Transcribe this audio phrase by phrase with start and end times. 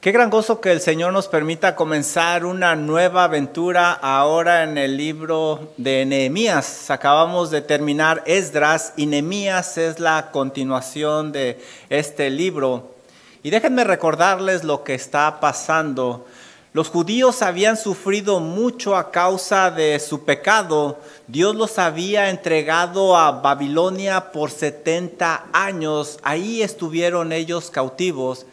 [0.00, 4.96] Qué gran gozo que el Señor nos permita comenzar una nueva aventura ahora en el
[4.96, 6.90] libro de Nehemías.
[6.90, 12.94] Acabamos de terminar Esdras y Nehemías es la continuación de este libro.
[13.42, 16.24] Y déjenme recordarles lo que está pasando.
[16.72, 20.98] Los judíos habían sufrido mucho a causa de su pecado.
[21.26, 26.18] Dios los había entregado a Babilonia por 70 años.
[26.22, 28.46] Ahí estuvieron ellos cautivos.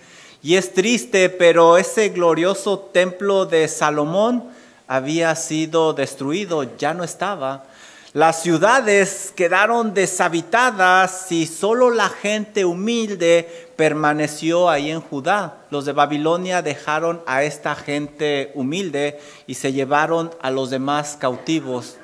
[0.48, 4.46] Y es triste, pero ese glorioso templo de Salomón
[4.88, 7.66] había sido destruido, ya no estaba.
[8.14, 15.66] Las ciudades quedaron deshabitadas y solo la gente humilde permaneció ahí en Judá.
[15.70, 21.98] Los de Babilonia dejaron a esta gente humilde y se llevaron a los demás cautivos.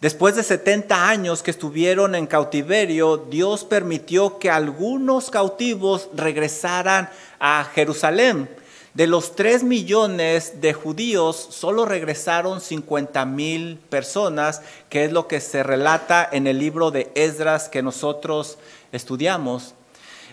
[0.00, 7.64] Después de 70 años que estuvieron en cautiverio, Dios permitió que algunos cautivos regresaran a
[7.74, 8.48] Jerusalén.
[8.94, 15.38] De los 3 millones de judíos, solo regresaron 50 mil personas, que es lo que
[15.38, 18.56] se relata en el libro de Esdras que nosotros
[18.92, 19.74] estudiamos.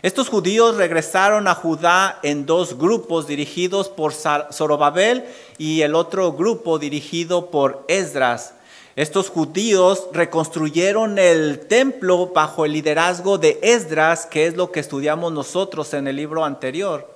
[0.01, 5.25] Estos judíos regresaron a Judá en dos grupos dirigidos por Zorobabel
[5.57, 8.53] y el otro grupo dirigido por Esdras.
[8.97, 15.31] Estos judíos reconstruyeron el templo bajo el liderazgo de Esdras, que es lo que estudiamos
[15.31, 17.07] nosotros en el libro anterior.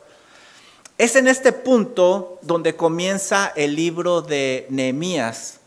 [1.00, 5.58] Es en este punto donde comienza el libro de Nehemías.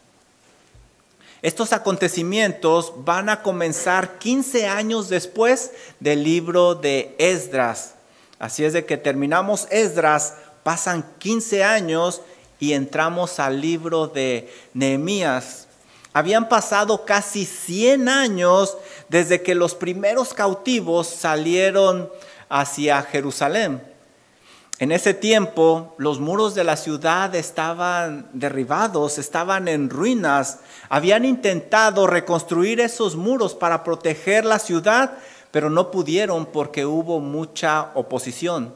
[1.43, 7.95] Estos acontecimientos van a comenzar 15 años después del libro de Esdras.
[8.39, 12.21] Así es de que terminamos Esdras, pasan 15 años
[12.61, 15.64] y entramos al libro de Nehemías.
[16.17, 22.09] Habían pasado casi 100 años desde que los primeros cautivos salieron
[22.49, 23.83] hacia Jerusalén.
[24.79, 30.61] En ese tiempo los muros de la ciudad estaban derribados, estaban en ruinas.
[30.89, 35.19] Habían intentado reconstruir esos muros para proteger la ciudad,
[35.51, 38.73] pero no pudieron porque hubo mucha oposición.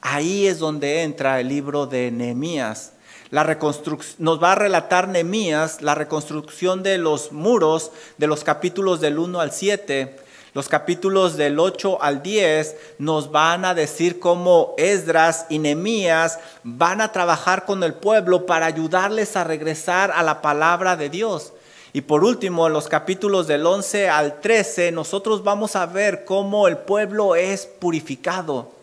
[0.00, 2.94] Ahí es donde entra el libro de Nehemías
[3.30, 9.40] nos va a relatar Nehemías la reconstrucción de los muros de los capítulos del 1
[9.40, 10.16] al 7.
[10.52, 17.00] Los capítulos del 8 al 10 nos van a decir cómo Esdras y Nehemías van
[17.00, 21.52] a trabajar con el pueblo para ayudarles a regresar a la palabra de Dios.
[21.92, 26.66] Y por último, en los capítulos del 11 al 13, nosotros vamos a ver cómo
[26.66, 28.79] el pueblo es purificado.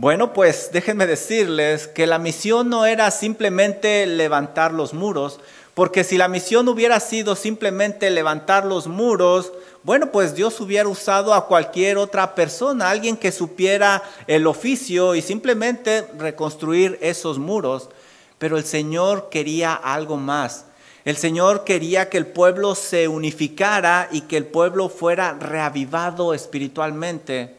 [0.00, 5.40] Bueno, pues déjenme decirles que la misión no era simplemente levantar los muros,
[5.74, 9.52] porque si la misión hubiera sido simplemente levantar los muros,
[9.82, 15.20] bueno, pues Dios hubiera usado a cualquier otra persona, alguien que supiera el oficio y
[15.20, 17.90] simplemente reconstruir esos muros.
[18.38, 20.64] Pero el Señor quería algo más.
[21.04, 27.54] El Señor quería que el pueblo se unificara y que el pueblo fuera reavivado espiritualmente.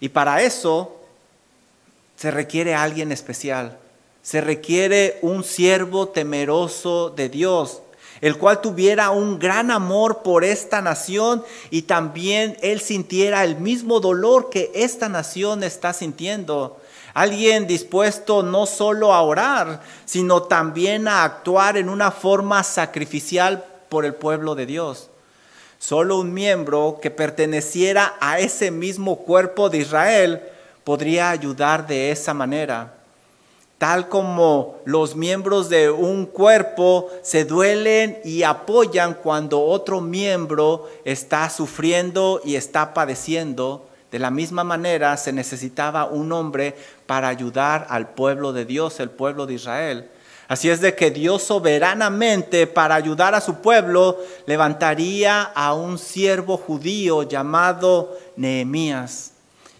[0.00, 0.96] Y para eso
[2.20, 3.78] se requiere alguien especial.
[4.20, 7.80] Se requiere un siervo temeroso de Dios,
[8.20, 14.00] el cual tuviera un gran amor por esta nación y también él sintiera el mismo
[14.00, 16.78] dolor que esta nación está sintiendo.
[17.14, 24.04] Alguien dispuesto no solo a orar, sino también a actuar en una forma sacrificial por
[24.04, 25.08] el pueblo de Dios.
[25.78, 30.42] Solo un miembro que perteneciera a ese mismo cuerpo de Israel
[30.90, 32.94] podría ayudar de esa manera.
[33.78, 41.48] Tal como los miembros de un cuerpo se duelen y apoyan cuando otro miembro está
[41.48, 46.74] sufriendo y está padeciendo, de la misma manera se necesitaba un hombre
[47.06, 50.10] para ayudar al pueblo de Dios, el pueblo de Israel.
[50.48, 56.56] Así es de que Dios soberanamente, para ayudar a su pueblo, levantaría a un siervo
[56.56, 59.34] judío llamado Nehemías.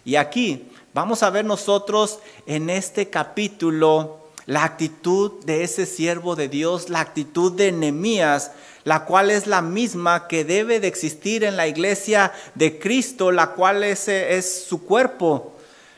[0.05, 6.49] Y aquí Vamos a ver nosotros en este capítulo la actitud de ese siervo de
[6.49, 8.51] Dios, la actitud de Nehemías,
[8.83, 13.51] la cual es la misma que debe de existir en la iglesia de Cristo, la
[13.51, 15.53] cual es, es su cuerpo.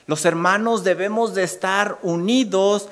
[0.06, 2.88] Los hermanos debemos de estar unidos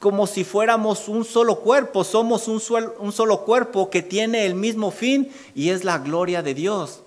[0.00, 2.60] como si fuéramos un solo cuerpo, somos un,
[2.98, 7.00] un solo cuerpo que tiene el mismo fin y es la gloria de Dios.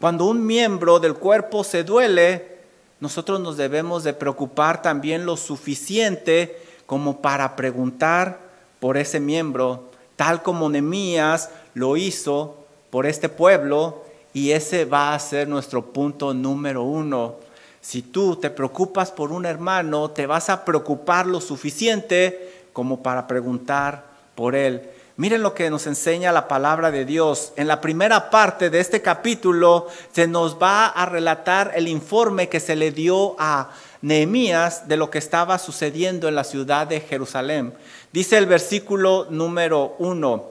[0.00, 2.57] Cuando un miembro del cuerpo se duele,
[3.00, 8.40] nosotros nos debemos de preocupar también lo suficiente como para preguntar
[8.80, 9.84] por ese miembro,
[10.16, 12.56] tal como Nemías lo hizo
[12.90, 17.36] por este pueblo, y ese va a ser nuestro punto número uno.
[17.80, 23.26] Si tú te preocupas por un hermano, te vas a preocupar lo suficiente como para
[23.26, 24.04] preguntar
[24.34, 24.82] por él.
[25.18, 27.52] Miren lo que nos enseña la palabra de Dios.
[27.56, 32.60] En la primera parte de este capítulo se nos va a relatar el informe que
[32.60, 33.70] se le dio a
[34.00, 37.74] Nehemías de lo que estaba sucediendo en la ciudad de Jerusalén.
[38.12, 40.50] Dice el versículo número uno.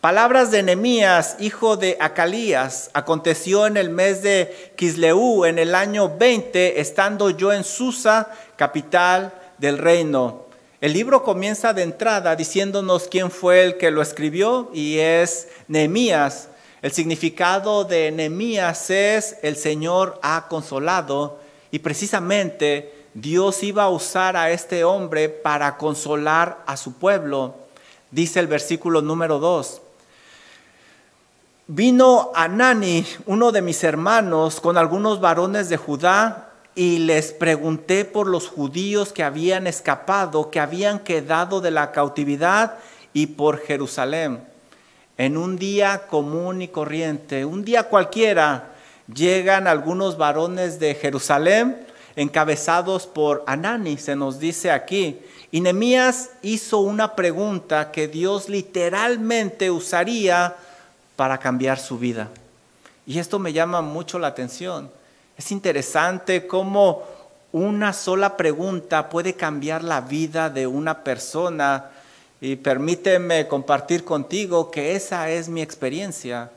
[0.00, 6.16] Palabras de Nehemías, hijo de Acalías, aconteció en el mes de Kisleú, en el año
[6.18, 10.49] 20, estando yo en Susa, capital del reino.
[10.80, 16.48] El libro comienza de entrada diciéndonos quién fue el que lo escribió y es Nehemías.
[16.80, 21.38] El significado de Nehemías es el Señor ha consolado
[21.70, 27.56] y precisamente Dios iba a usar a este hombre para consolar a su pueblo.
[28.10, 29.82] Dice el versículo número 2.
[31.66, 38.26] Vino Anani, uno de mis hermanos, con algunos varones de Judá, y les pregunté por
[38.26, 42.78] los judíos que habían escapado, que habían quedado de la cautividad,
[43.12, 44.40] y por Jerusalén.
[45.18, 48.70] En un día común y corriente, un día cualquiera,
[49.12, 51.86] llegan algunos varones de Jerusalén,
[52.16, 55.18] encabezados por Anani, se nos dice aquí.
[55.50, 60.56] Y Nemías hizo una pregunta que Dios literalmente usaría
[61.16, 62.28] para cambiar su vida.
[63.06, 64.90] Y esto me llama mucho la atención.
[65.40, 67.02] Es interesante cómo
[67.50, 71.92] una sola pregunta puede cambiar la vida de una persona.
[72.42, 76.50] Y permíteme compartir contigo que esa es mi experiencia.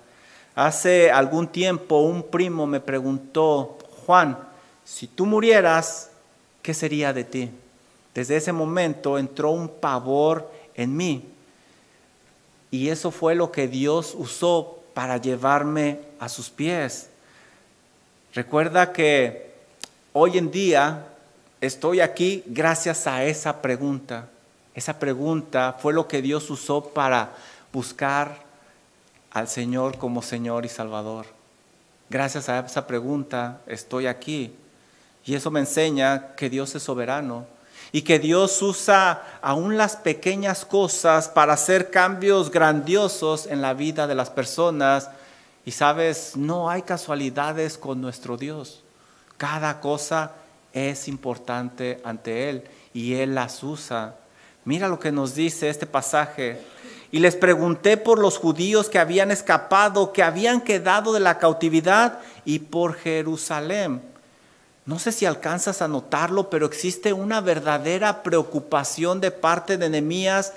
[0.53, 4.37] Hace algún tiempo un primo me preguntó, Juan,
[4.83, 6.09] si tú murieras,
[6.61, 7.51] ¿qué sería de ti?
[8.13, 11.29] Desde ese momento entró un pavor en mí.
[12.69, 17.11] Y eso fue lo que Dios usó para llevarme a sus pies.
[18.33, 19.53] Recuerda que
[20.11, 21.05] hoy en día
[21.61, 24.27] estoy aquí gracias a esa pregunta.
[24.73, 27.33] Esa pregunta fue lo que Dios usó para
[27.71, 28.37] buscar
[29.29, 31.27] al Señor como Señor y Salvador.
[32.09, 34.55] Gracias a esa pregunta estoy aquí.
[35.25, 37.45] Y eso me enseña que Dios es soberano
[37.91, 44.07] y que Dios usa aún las pequeñas cosas para hacer cambios grandiosos en la vida
[44.07, 45.11] de las personas.
[45.65, 48.81] Y sabes, no hay casualidades con nuestro Dios.
[49.37, 50.33] Cada cosa
[50.73, 52.63] es importante ante Él
[52.93, 54.15] y Él las usa.
[54.65, 56.61] Mira lo que nos dice este pasaje.
[57.11, 62.19] Y les pregunté por los judíos que habían escapado, que habían quedado de la cautividad
[62.43, 64.01] y por Jerusalén
[64.85, 70.53] no sé si alcanzas a notarlo, pero existe una verdadera preocupación de parte de Nehemías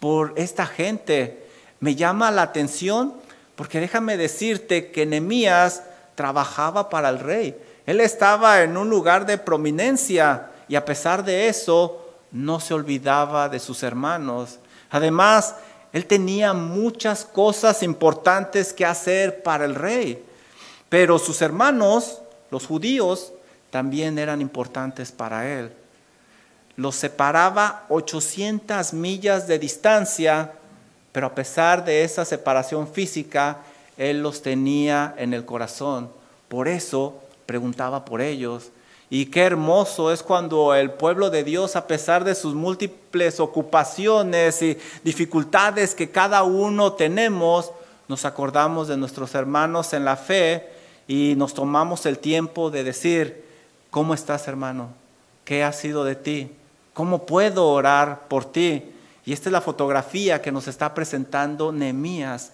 [0.00, 1.46] por esta gente.
[1.80, 3.14] Me llama la atención
[3.60, 5.82] porque déjame decirte que Nehemías
[6.14, 7.54] trabajaba para el rey.
[7.84, 13.50] Él estaba en un lugar de prominencia y a pesar de eso no se olvidaba
[13.50, 14.60] de sus hermanos.
[14.88, 15.56] Además,
[15.92, 20.24] él tenía muchas cosas importantes que hacer para el rey.
[20.88, 23.34] Pero sus hermanos, los judíos,
[23.68, 25.70] también eran importantes para él.
[26.76, 30.54] Los separaba 800 millas de distancia,
[31.12, 33.58] pero a pesar de esa separación física,
[33.96, 36.10] él los tenía en el corazón.
[36.48, 37.14] Por eso
[37.46, 38.70] preguntaba por ellos.
[39.10, 44.62] Y qué hermoso es cuando el pueblo de Dios, a pesar de sus múltiples ocupaciones
[44.62, 47.72] y dificultades que cada uno tenemos,
[48.08, 50.68] nos acordamos de nuestros hermanos en la fe
[51.08, 53.50] y nos tomamos el tiempo de decir,
[53.90, 54.90] ¿Cómo estás, hermano?
[55.44, 56.52] ¿Qué ha sido de ti?
[56.94, 58.84] ¿Cómo puedo orar por ti?
[59.30, 62.50] Y esta es la fotografía que nos está presentando Nehemías.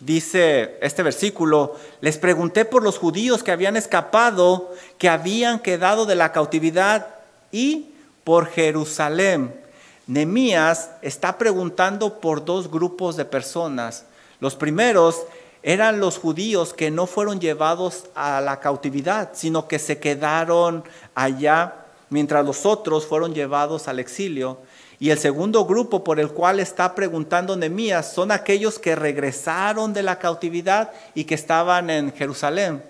[0.00, 6.14] Dice este versículo, les pregunté por los judíos que habían escapado, que habían quedado de
[6.14, 7.06] la cautividad
[7.50, 9.58] y por Jerusalén.
[10.06, 14.04] Nehemías está preguntando por dos grupos de personas.
[14.40, 15.22] Los primeros
[15.62, 20.84] eran los judíos que no fueron llevados a la cautividad, sino que se quedaron
[21.14, 24.58] allá, mientras los otros fueron llevados al exilio.
[25.00, 30.02] Y el segundo grupo por el cual está preguntando Nehemías son aquellos que regresaron de
[30.02, 32.82] la cautividad y que estaban en Jerusalén.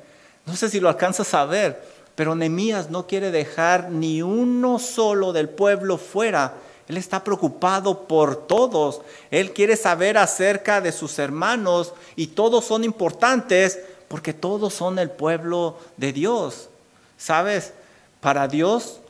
[0.47, 1.83] No sé si lo alcanzas a ver,
[2.15, 6.55] pero Nehemías no quiere dejar ni uno solo del pueblo fuera
[6.89, 9.01] él está preocupado por todos.
[9.31, 15.11] Él quiere saber acerca de sus hermanos y todos son importantes porque todos son el
[15.11, 16.69] pueblo de Dios.
[17.17, 17.73] ¿Sabes?
[18.21, 19.01] Para Dios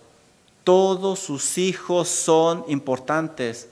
[0.64, 3.68] todos sus hijos son importantes.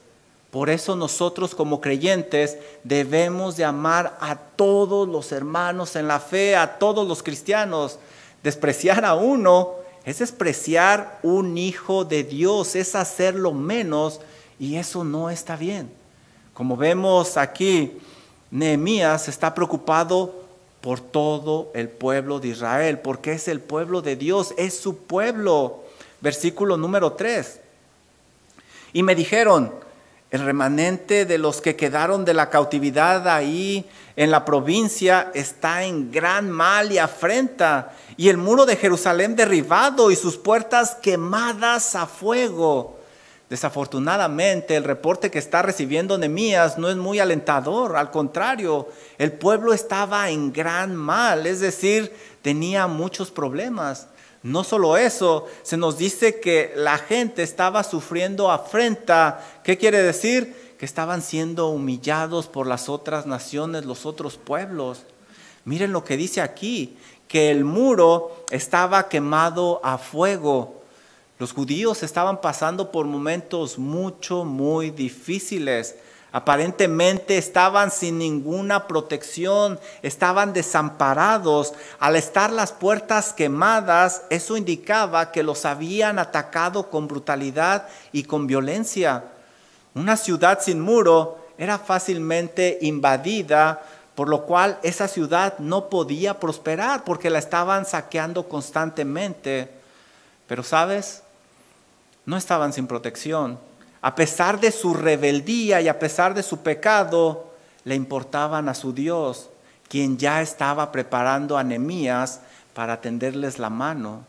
[0.51, 6.55] Por eso nosotros como creyentes debemos de amar a todos los hermanos en la fe,
[6.55, 7.97] a todos los cristianos.
[8.43, 9.71] Despreciar a uno
[10.05, 14.19] es despreciar un hijo de Dios, es hacerlo menos
[14.59, 15.89] y eso no está bien.
[16.53, 17.97] Como vemos aquí,
[18.51, 20.43] Nehemías está preocupado
[20.81, 25.82] por todo el pueblo de Israel, porque es el pueblo de Dios, es su pueblo.
[26.23, 27.59] Versículo número 3.
[28.93, 29.73] Y me dijeron,
[30.31, 36.13] el remanente de los que quedaron de la cautividad ahí en la provincia está en
[36.13, 42.07] gran mal y afrenta, y el muro de Jerusalén derribado y sus puertas quemadas a
[42.07, 43.01] fuego.
[43.49, 48.87] Desafortunadamente, el reporte que está recibiendo Nemías no es muy alentador, al contrario,
[49.17, 54.07] el pueblo estaba en gran mal, es decir, tenía muchos problemas.
[54.43, 59.41] No solo eso, se nos dice que la gente estaba sufriendo afrenta.
[59.63, 60.75] ¿Qué quiere decir?
[60.77, 65.03] Que estaban siendo humillados por las otras naciones, los otros pueblos.
[65.63, 66.97] Miren lo que dice aquí,
[67.29, 70.83] que el muro estaba quemado a fuego.
[71.39, 75.95] Los judíos estaban pasando por momentos mucho, muy difíciles.
[76.35, 81.75] Aparentemente estaban sin ninguna protección, estaban desamparados.
[81.99, 88.47] Al estar las puertas quemadas, eso indicaba que los habían atacado con brutalidad y con
[88.47, 89.25] violencia.
[89.93, 93.83] Una ciudad sin muro era fácilmente invadida,
[94.15, 99.69] por lo cual esa ciudad no podía prosperar porque la estaban saqueando constantemente.
[100.47, 101.21] Pero sabes,
[102.25, 103.59] no estaban sin protección
[104.03, 107.53] a pesar de su rebeldía y a pesar de su pecado,
[107.85, 109.49] le importaban a su Dios,
[109.87, 112.41] quien ya estaba preparando a Nehemías
[112.73, 114.25] para tenderles la mano.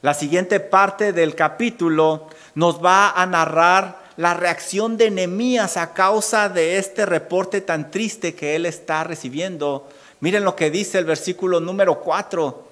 [0.00, 6.48] La siguiente parte del capítulo nos va a narrar la reacción de Nehemías a causa
[6.48, 9.90] de este reporte tan triste que él está recibiendo.
[10.20, 12.66] Miren lo que dice el versículo número 4.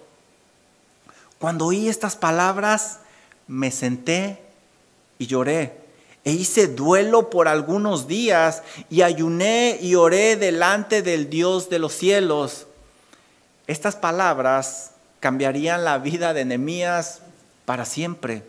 [1.39, 3.01] Cuando oí estas palabras,
[3.47, 4.43] me senté
[5.19, 5.80] y lloré
[6.25, 11.95] e hice duelo por algunos días y ayuné y oré delante del Dios de los
[11.95, 12.67] cielos.
[13.67, 17.21] Estas palabras cambiarían la vida de Nehemías
[17.65, 18.43] para siempre.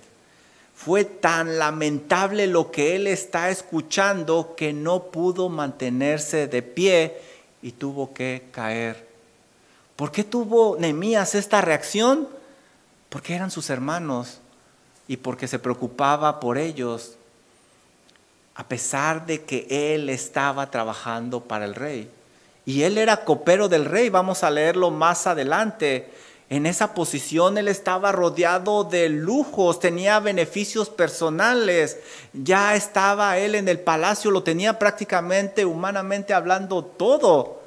[0.76, 7.22] Fue tan lamentable lo que él está escuchando que no pudo mantenerse de pie
[7.62, 9.08] y tuvo que caer.
[9.96, 12.28] ¿Por qué tuvo Nehemías esta reacción?
[13.10, 14.40] Porque eran sus hermanos
[15.08, 17.18] y porque se preocupaba por ellos
[18.56, 22.10] a pesar de que él estaba trabajando para el rey.
[22.66, 26.10] Y él era copero del rey, vamos a leerlo más adelante.
[26.50, 31.98] En esa posición él estaba rodeado de lujos, tenía beneficios personales,
[32.34, 37.62] ya estaba él en el palacio, lo tenía prácticamente, humanamente hablando, todo.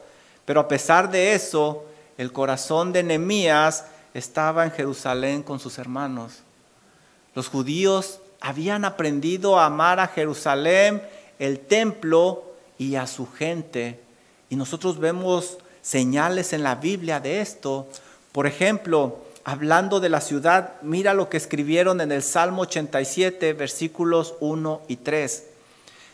[0.45, 1.85] Pero a pesar de eso,
[2.19, 6.43] el corazón de Nehemías estaba en Jerusalén con sus hermanos.
[7.35, 11.03] Los judíos habían aprendido a amar a Jerusalén,
[11.39, 12.45] el templo
[12.77, 14.01] y a su gente.
[14.51, 17.89] Y nosotros vemos señales en la Biblia de esto.
[18.33, 24.35] Por ejemplo, hablando de la ciudad, mira lo que escribieron en el Salmo 87, versículos
[24.41, 25.45] 1 y 3.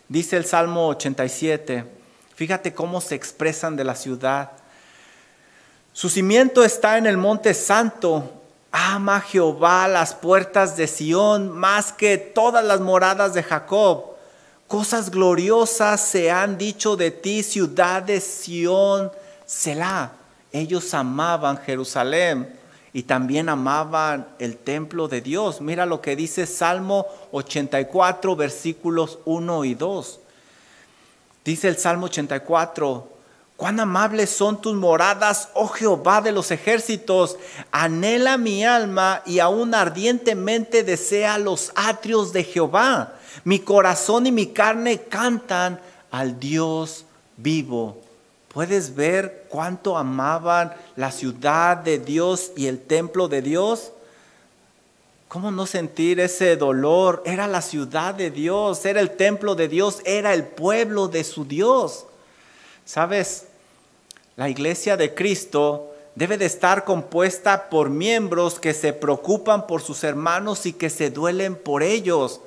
[0.06, 1.84] Dice el Salmo 87,
[2.36, 4.52] fíjate cómo se expresan de la ciudad.
[5.92, 8.39] Su cimiento está en el monte santo,
[8.72, 14.04] Ama Jehová las puertas de Sión más que todas las moradas de Jacob.
[14.68, 19.10] Cosas gloriosas se han dicho de ti, ciudad de Sión,
[19.44, 20.12] Selah.
[20.52, 22.56] Ellos amaban Jerusalén
[22.92, 25.60] y también amaban el templo de Dios.
[25.60, 30.20] Mira lo que dice Salmo 84, versículos 1 y 2.
[31.44, 33.08] Dice el Salmo 84,
[33.60, 37.36] Cuán amables son tus moradas, oh Jehová de los ejércitos.
[37.70, 43.16] Anhela mi alma y aún ardientemente desea los atrios de Jehová.
[43.44, 45.78] Mi corazón y mi carne cantan
[46.10, 47.04] al Dios
[47.36, 48.00] vivo.
[48.48, 53.92] ¿Puedes ver cuánto amaban la ciudad de Dios y el templo de Dios?
[55.28, 57.22] ¿Cómo no sentir ese dolor?
[57.26, 61.44] Era la ciudad de Dios, era el templo de Dios, era el pueblo de su
[61.44, 62.06] Dios.
[62.86, 63.49] ¿Sabes?
[64.40, 70.02] La iglesia de Cristo debe de estar compuesta por miembros que se preocupan por sus
[70.02, 72.40] hermanos y que se duelen por ellos.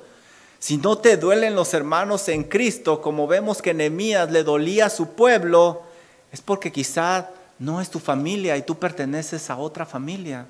[0.58, 4.90] Si no te duelen los hermanos en Cristo, como vemos que Nehemías le dolía a
[4.90, 5.82] su pueblo,
[6.32, 10.48] es porque quizá no es tu familia y tú perteneces a otra familia.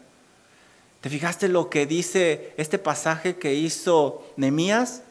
[1.03, 5.03] ¿Te fijaste lo que dice este pasaje que hizo Nehemías?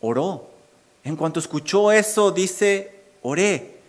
[0.00, 0.48] Oró.
[1.02, 3.79] En cuanto escuchó eso, dice, oré.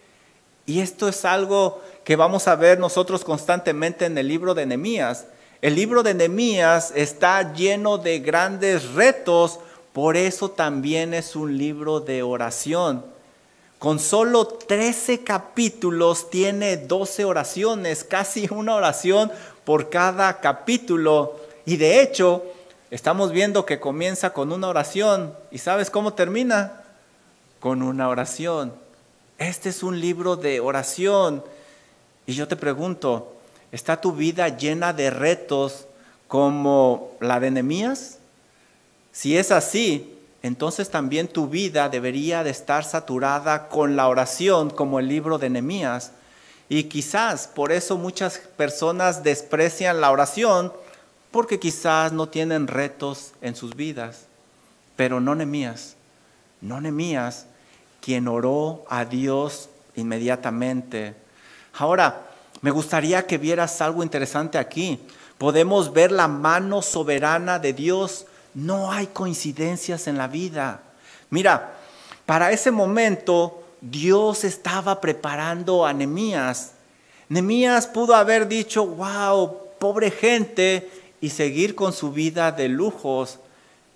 [0.72, 5.26] Y esto es algo que vamos a ver nosotros constantemente en el libro de Nehemías.
[5.62, 9.60] El libro de Nehemías está lleno de grandes retos,
[9.92, 13.04] por eso también es un libro de oración.
[13.80, 19.30] Con solo 13 capítulos tiene 12 oraciones, casi una oración
[19.66, 21.36] por cada capítulo.
[21.66, 22.46] Y de hecho,
[22.92, 25.34] estamos viendo que comienza con una oración.
[25.52, 26.82] ¿Y sabes cómo termina?
[27.60, 28.81] Con una oración.
[29.42, 31.44] Este es un libro de oración.
[32.28, 33.34] Y yo te pregunto,
[33.72, 35.88] ¿está tu vida llena de retos
[36.28, 38.20] como la de Nehemías?
[39.12, 45.00] Si es así, entonces también tu vida debería de estar saturada con la oración como
[45.00, 46.12] el libro de Nehemías.
[46.70, 50.72] Y quizás por eso muchas personas desprecian la oración
[51.32, 54.26] porque quizás no tienen retos en sus vidas.
[54.96, 55.96] Pero no Nehemías,
[56.62, 57.48] no Nehemías,
[58.02, 61.16] quien oró a Dios inmediatamente.
[61.78, 62.28] Ahora,
[62.62, 65.00] me gustaría que vieras algo interesante aquí.
[65.38, 70.82] Podemos ver la mano soberana de Dios no hay coincidencias en la vida.
[71.30, 71.74] Mira,
[72.26, 76.74] para ese momento Dios estaba preparando a Nemías.
[77.30, 80.90] Nemías pudo haber dicho, wow, pobre gente,
[81.22, 83.38] y seguir con su vida de lujos,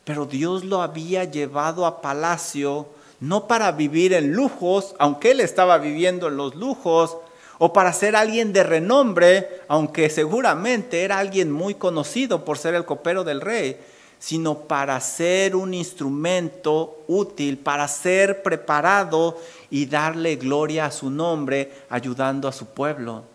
[0.03, 2.87] pero Dios lo había llevado a palacio
[3.27, 7.17] no para vivir en lujos, aunque él estaba viviendo en los lujos,
[7.57, 12.85] o para ser alguien de renombre, aunque seguramente era alguien muy conocido por ser el
[12.85, 13.77] copero del rey,
[14.19, 19.37] sino para ser un instrumento útil, para ser preparado
[19.69, 23.34] y darle gloria a su nombre, ayudando a su pueblo.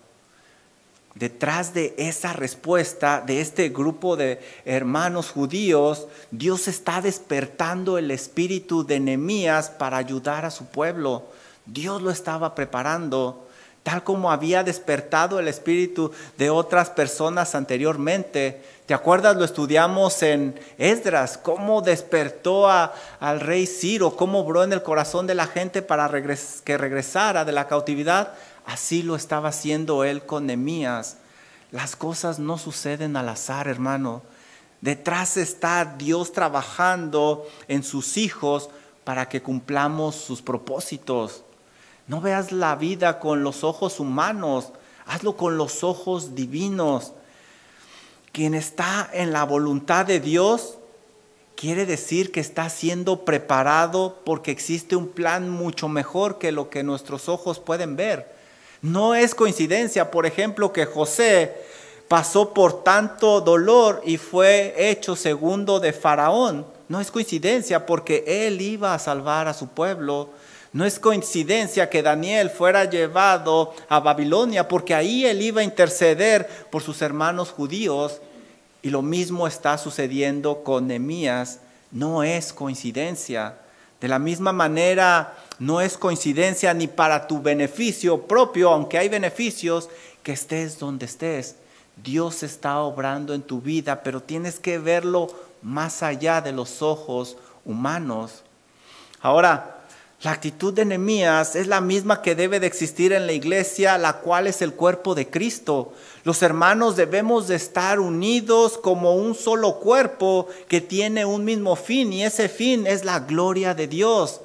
[1.15, 8.87] Detrás de esa respuesta de este grupo de hermanos judíos, Dios está despertando el espíritu
[8.87, 11.25] de Nehemías para ayudar a su pueblo.
[11.67, 13.47] Dios lo estaba preparando
[13.83, 18.63] tal como había despertado el espíritu de otras personas anteriormente.
[18.87, 19.37] ¿Te acuerdas?
[19.37, 25.35] Lo estudiamos en Esdras, cómo despertó al rey Ciro, cómo obró en el corazón de
[25.35, 26.11] la gente para
[26.65, 28.35] que regresara de la cautividad.
[28.71, 31.17] Así lo estaba haciendo él con Nemías.
[31.73, 34.23] Las cosas no suceden al azar, hermano.
[34.81, 38.71] Detrás está Dios trabajando en sus hijos
[39.03, 41.43] para que cumplamos sus propósitos.
[42.07, 44.69] No veas la vida con los ojos humanos,
[45.05, 47.13] hazlo con los ojos divinos.
[48.31, 50.79] Quien está en la voluntad de Dios
[51.57, 56.85] quiere decir que está siendo preparado porque existe un plan mucho mejor que lo que
[56.85, 58.39] nuestros ojos pueden ver.
[58.83, 61.55] No es coincidencia, por ejemplo, que José
[62.09, 66.67] pasó por tanto dolor y fue hecho segundo de Faraón.
[66.89, 70.31] No es coincidencia porque él iba a salvar a su pueblo
[70.73, 76.49] no es coincidencia que Daniel fuera llevado a Babilonia porque ahí él iba a interceder
[76.71, 78.21] por sus hermanos judíos
[78.81, 81.59] y lo mismo está sucediendo con Nehemías.
[81.91, 83.57] No es coincidencia.
[84.01, 89.91] De la misma manera, no es coincidencia ni para tu beneficio propio, aunque hay beneficios,
[90.23, 91.57] que estés donde estés.
[92.03, 95.29] Dios está obrando en tu vida, pero tienes que verlo
[95.63, 98.43] más allá de los ojos humanos.
[99.21, 99.77] Ahora,
[100.23, 104.15] la actitud de Nehemías es la misma que debe de existir en la iglesia, la
[104.15, 105.93] cual es el cuerpo de Cristo.
[106.25, 112.15] Los hermanos debemos de estar unidos como un solo cuerpo que tiene un mismo fin
[112.15, 114.41] y ese fin es la gloria de Dios.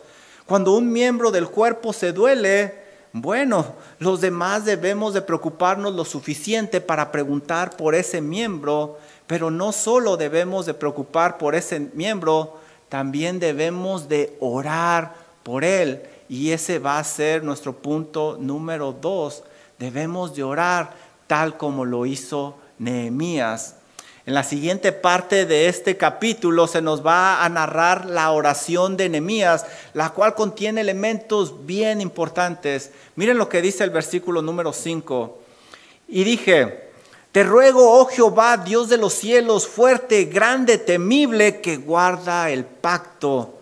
[0.45, 3.65] Cuando un miembro del cuerpo se duele, bueno,
[3.97, 10.17] los demás debemos de preocuparnos lo suficiente para preguntar por ese miembro, pero no solo
[10.17, 12.57] debemos de preocupar por ese miembro,
[12.89, 16.03] también debemos de orar por Él.
[16.29, 19.43] Y ese va a ser nuestro punto número dos.
[19.79, 20.93] Debemos de orar
[21.27, 23.74] tal como lo hizo Nehemías.
[24.25, 29.09] En la siguiente parte de este capítulo se nos va a narrar la oración de
[29.09, 32.91] Nehemías, la cual contiene elementos bien importantes.
[33.15, 35.39] Miren lo que dice el versículo número 5.
[36.07, 36.89] Y dije,
[37.31, 43.55] te ruego, oh Jehová, Dios de los cielos, fuerte, grande, temible, que guarda el pacto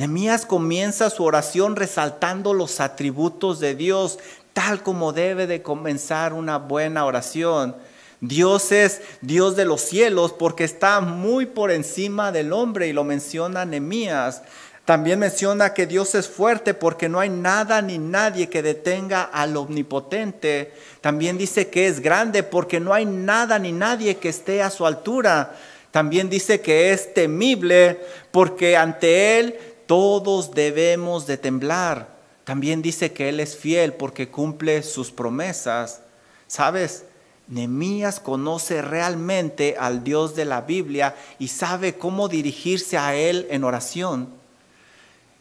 [0.00, 4.18] Nehemías comienza su oración resaltando los atributos de Dios,
[4.54, 7.76] tal como debe de comenzar una buena oración.
[8.20, 13.04] Dios es Dios de los cielos porque está muy por encima del hombre y lo
[13.04, 14.42] menciona Nehemías.
[14.84, 19.56] También menciona que Dios es fuerte porque no hay nada ni nadie que detenga al
[19.56, 20.72] omnipotente.
[21.00, 24.84] También dice que es grande porque no hay nada ni nadie que esté a su
[24.84, 25.56] altura.
[25.90, 28.00] También dice que es temible
[28.32, 32.08] porque ante Él todos debemos de temblar.
[32.44, 36.00] También dice que Él es fiel porque cumple sus promesas.
[36.48, 37.04] ¿Sabes?
[37.50, 43.64] Nehemías conoce realmente al Dios de la Biblia y sabe cómo dirigirse a Él en
[43.64, 44.28] oración.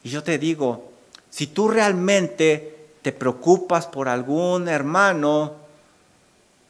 [0.04, 0.92] Y yo te digo,
[1.30, 5.54] si tú realmente te preocupas por algún hermano,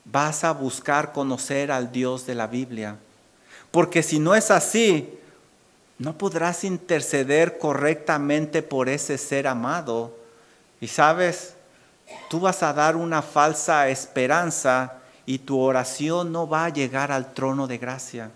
[0.04, 2.98] vas a buscar conocer al Dios de la Biblia.
[3.72, 5.18] Porque si no es así,
[6.00, 10.14] no podrás interceder correctamente por ese ser amado.
[10.82, 11.54] Y sabes,
[12.30, 14.99] tú vas a dar una falsa esperanza
[15.30, 18.32] y tu oración no va a llegar al trono de gracia.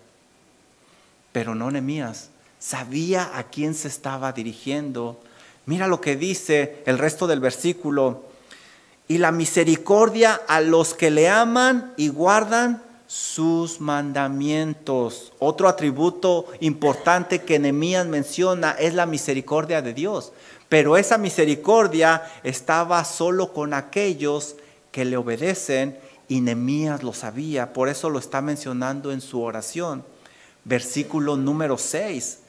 [1.32, 2.30] Pero no Nemías,
[2.60, 5.20] sabía a quién se estaba dirigiendo.
[5.66, 8.26] Mira lo que dice el resto del versículo.
[9.08, 15.34] Y la misericordia a los que le aman y guardan sus mandamientos.
[15.40, 20.32] Otro atributo importante que Nehemías menciona es la misericordia de Dios.
[20.70, 24.58] Pero esa misericordia estaba solo con aquellos
[24.92, 30.04] que le obedecen y Nemías lo sabía, por eso lo está mencionando en su oración.
[30.64, 32.40] Versículo número 6.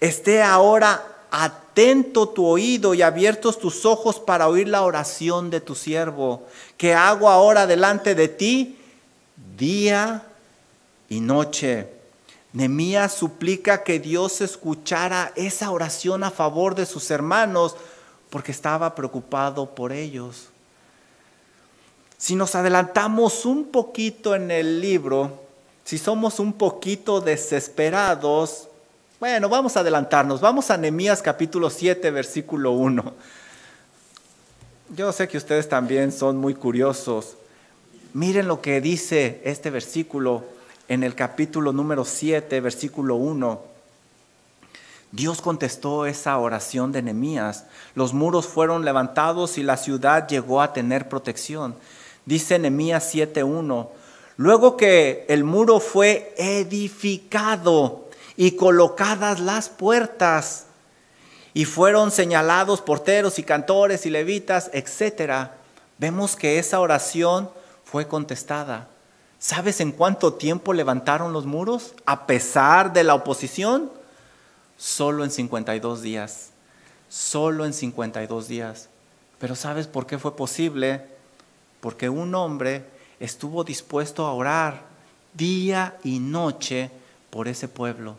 [0.00, 5.74] Esté ahora atento tu oído y abiertos tus ojos para oír la oración de tu
[5.74, 8.78] siervo, que hago ahora delante de ti
[9.56, 10.22] día
[11.08, 11.88] y noche.
[12.52, 17.76] Nemías suplica que Dios escuchara esa oración a favor de sus hermanos
[18.30, 20.48] porque estaba preocupado por ellos.
[22.18, 25.40] Si nos adelantamos un poquito en el libro,
[25.84, 28.68] si somos un poquito desesperados,
[29.20, 30.40] bueno, vamos a adelantarnos.
[30.40, 33.14] Vamos a Nehemías capítulo 7, versículo 1.
[34.94, 37.36] Yo sé que ustedes también son muy curiosos.
[38.12, 40.44] Miren lo que dice este versículo
[40.88, 43.60] en el capítulo número 7, versículo 1.
[45.12, 47.64] Dios contestó esa oración de Nehemías.
[47.94, 51.74] Los muros fueron levantados y la ciudad llegó a tener protección.
[52.26, 53.88] Dice Nehemías 7:1,
[54.36, 60.66] luego que el muro fue edificado y colocadas las puertas
[61.54, 65.56] y fueron señalados porteros y cantores y levitas, etcétera,
[65.98, 67.48] vemos que esa oración
[67.84, 68.88] fue contestada.
[69.38, 71.94] ¿Sabes en cuánto tiempo levantaron los muros?
[72.04, 73.90] A pesar de la oposición,
[74.76, 76.50] solo en 52 días.
[77.08, 78.88] Solo en 52 días.
[79.38, 81.15] Pero ¿sabes por qué fue posible?
[81.86, 82.82] Porque un hombre
[83.20, 84.82] estuvo dispuesto a orar
[85.34, 86.90] día y noche
[87.30, 88.16] por ese pueblo.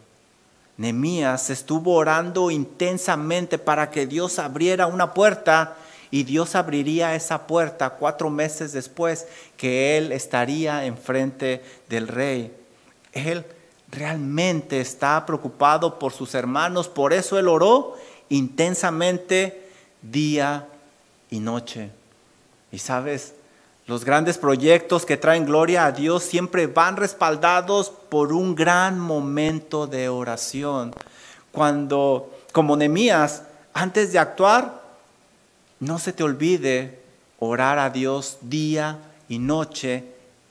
[0.77, 5.75] Nemías estuvo orando intensamente para que Dios abriera una puerta
[6.12, 9.27] y Dios abriría esa puerta cuatro meses después
[9.58, 12.56] que él estaría enfrente del rey.
[13.12, 13.43] Él
[13.91, 17.97] realmente está preocupado por sus hermanos, por eso él oró
[18.30, 19.69] intensamente
[20.01, 20.69] día
[21.30, 21.89] y noche.
[22.71, 23.34] Y sabes,
[23.88, 29.88] los grandes proyectos que traen gloria a Dios siempre van respaldados por un gran momento
[29.88, 30.93] de oración.
[31.54, 34.84] Cuando, como Nemías, antes de actuar,
[35.80, 37.00] no se te olvide
[37.39, 40.04] orar a Dios día y noche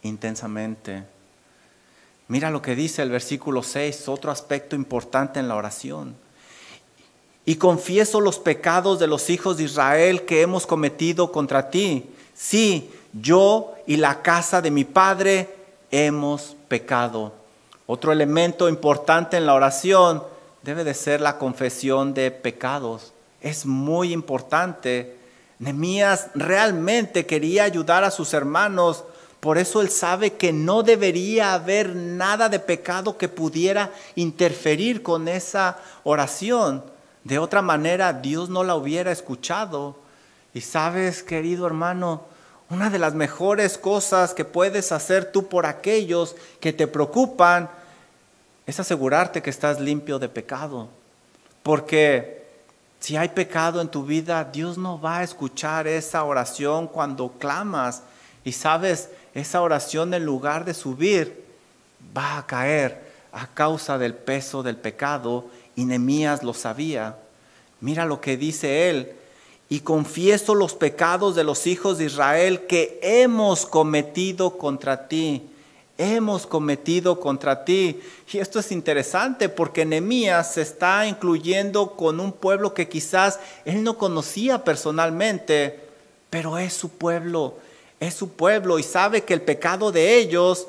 [0.03, 1.05] intensamente.
[2.29, 6.16] Mira lo que dice el versículo 6, otro aspecto importante en la oración.
[7.44, 12.07] Y confieso los pecados de los hijos de Israel que hemos cometido contra ti.
[12.35, 15.55] Sí, yo y la casa de mi padre
[15.90, 17.33] hemos pecado.
[17.87, 20.22] Otro elemento importante en la oración
[20.62, 23.12] debe de ser la confesión de pecados.
[23.40, 25.16] Es muy importante.
[25.59, 29.05] Nemías realmente quería ayudar a sus hermanos,
[29.40, 35.29] por eso él sabe que no debería haber nada de pecado que pudiera interferir con
[35.29, 36.83] esa oración.
[37.22, 39.96] De otra manera, Dios no la hubiera escuchado.
[40.52, 42.22] Y sabes, querido hermano,
[42.68, 47.70] una de las mejores cosas que puedes hacer tú por aquellos que te preocupan
[48.66, 50.88] es asegurarte que estás limpio de pecado.
[51.62, 52.44] Porque
[52.98, 58.02] si hay pecado en tu vida, Dios no va a escuchar esa oración cuando clamas.
[58.42, 61.44] Y sabes, esa oración en lugar de subir,
[62.16, 65.46] va a caer a causa del peso del pecado.
[65.76, 67.16] Y Nemías lo sabía.
[67.81, 69.14] Mira lo que dice él
[69.68, 75.42] y confieso los pecados de los hijos de Israel que hemos cometido contra ti.
[75.98, 78.00] Hemos cometido contra ti.
[78.31, 83.83] Y esto es interesante porque Nehemías se está incluyendo con un pueblo que quizás él
[83.83, 85.81] no conocía personalmente,
[86.31, 87.55] pero es su pueblo,
[87.98, 90.66] es su pueblo y sabe que el pecado de ellos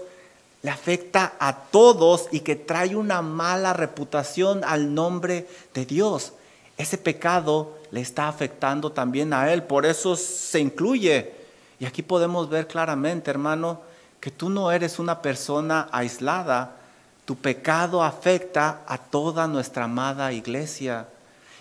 [0.64, 6.34] le afecta a todos y que trae una mala reputación al nombre de Dios.
[6.78, 11.34] Ese pecado le está afectando también a él, por eso se incluye.
[11.80, 13.82] Y aquí podemos ver claramente, hermano,
[14.20, 16.76] que tú no eres una persona aislada.
[17.26, 21.08] Tu pecado afecta a toda nuestra amada iglesia.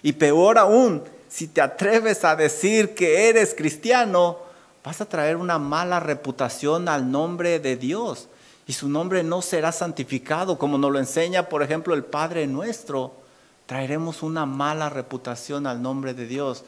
[0.03, 4.39] Y peor aún, si te atreves a decir que eres cristiano,
[4.85, 8.29] vas a traer una mala reputación al nombre de Dios.
[8.67, 13.26] Y su nombre no será santificado, como nos lo enseña, por ejemplo, el Padre nuestro.
[13.67, 16.65] Traeremos una mala reputación al nombre de Dios.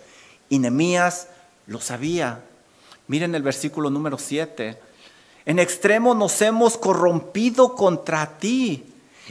[0.49, 1.29] Y Nemías
[1.67, 2.45] lo sabía.
[3.07, 4.79] Miren el versículo número 7.
[5.47, 8.85] En extremo nos hemos corrompido contra ti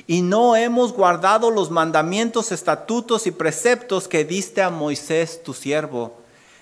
[0.08, 6.18] y no hemos guardado los mandamientos, estatutos y preceptos que diste a Moisés tu siervo.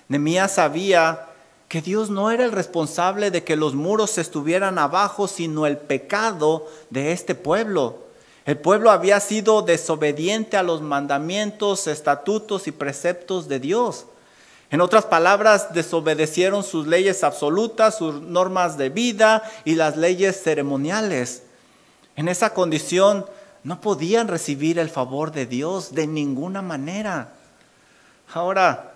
[0.08, 1.28] Nemías sabía
[1.68, 6.66] que Dios no era el responsable de que los muros estuvieran abajo, sino el pecado
[6.90, 8.05] de este pueblo.
[8.46, 14.06] El pueblo había sido desobediente a los mandamientos, estatutos y preceptos de Dios.
[14.70, 21.42] En otras palabras, desobedecieron sus leyes absolutas, sus normas de vida y las leyes ceremoniales.
[22.14, 23.26] En esa condición
[23.64, 27.32] no podían recibir el favor de Dios de ninguna manera.
[28.32, 28.94] Ahora,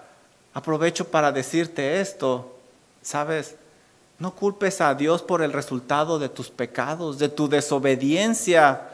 [0.55, 2.57] aprovecho para decirte esto,
[3.03, 3.57] ¿sabes?
[4.21, 8.90] No culpes a Dios por el resultado de tus pecados, de tu desobediencia.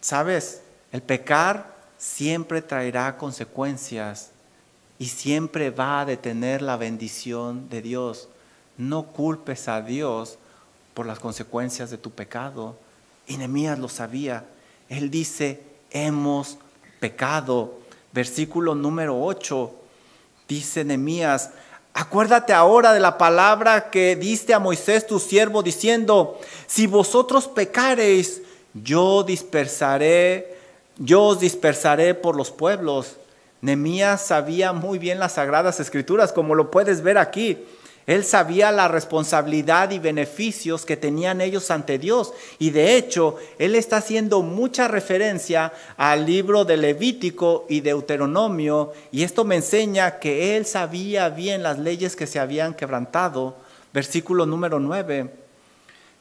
[0.00, 0.62] ¿Sabes?
[0.92, 4.30] El pecar siempre traerá consecuencias
[4.98, 8.28] y siempre va a detener la bendición de Dios.
[8.76, 10.38] No culpes a Dios
[10.94, 12.76] por las consecuencias de tu pecado.
[13.26, 14.44] Y Nehemías lo sabía.
[14.88, 16.58] Él dice, hemos
[17.00, 17.78] pecado.
[18.12, 19.74] Versículo número 8
[20.48, 21.50] dice Nehemías,
[21.92, 28.40] acuérdate ahora de la palabra que diste a Moisés tu siervo diciendo, si vosotros pecareis,
[28.82, 30.56] yo dispersaré,
[30.98, 33.16] yo os dispersaré por los pueblos
[33.60, 37.58] Nemías sabía muy bien las sagradas escrituras, como lo puedes ver aquí.
[38.06, 42.32] Él sabía la responsabilidad y beneficios que tenían ellos ante Dios.
[42.58, 48.92] Y de hecho, él está haciendo mucha referencia al libro de Levítico y Deuteronomio.
[49.12, 53.56] Y esto me enseña que él sabía bien las leyes que se habían quebrantado.
[53.92, 55.30] Versículo número 9.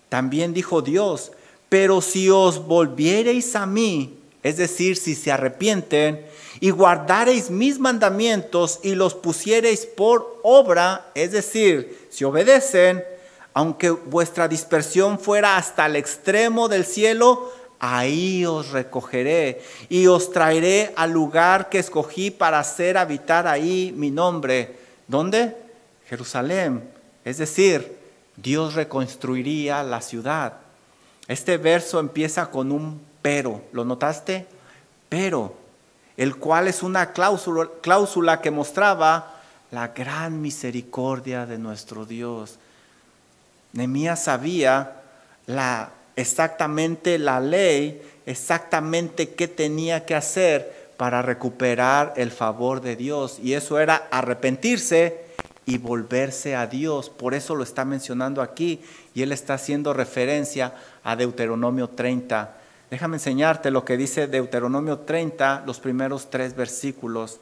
[0.09, 1.31] También dijo Dios,
[1.69, 6.25] pero si os volviereis a mí, es decir, si se arrepienten,
[6.59, 13.03] y guardareis mis mandamientos y los pusiereis por obra, es decir, si obedecen,
[13.53, 20.93] aunque vuestra dispersión fuera hasta el extremo del cielo, ahí os recogeré y os traeré
[20.95, 24.75] al lugar que escogí para hacer habitar ahí mi nombre.
[25.07, 25.55] ¿Dónde?
[26.07, 26.89] Jerusalén.
[27.25, 27.97] Es decir,
[28.35, 30.66] Dios reconstruiría la ciudad.
[31.27, 33.61] Este verso empieza con un pero.
[33.73, 34.47] ¿Lo notaste?
[35.09, 35.55] Pero
[36.15, 39.35] el cual es una cláusula, que mostraba
[39.71, 42.57] la gran misericordia de nuestro Dios.
[43.73, 45.01] Nehemías sabía
[46.15, 53.37] exactamente la ley, exactamente qué tenía que hacer para recuperar el favor de Dios.
[53.43, 55.26] Y eso era arrepentirse
[55.67, 57.09] y volverse a Dios.
[57.09, 58.81] Por eso lo está mencionando aquí.
[59.13, 62.55] Y él está haciendo referencia a Deuteronomio 30.
[62.89, 67.39] Déjame enseñarte lo que dice Deuteronomio 30, los primeros tres versículos.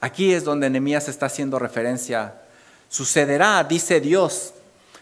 [0.00, 2.34] Aquí es donde Nehemías está haciendo referencia.
[2.90, 4.52] Sucederá, dice Dios,